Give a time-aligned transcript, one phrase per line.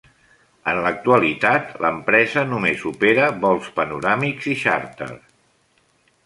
[0.71, 5.11] En l'actualitat, l'empresa només opera vols panoràmics i xàrter.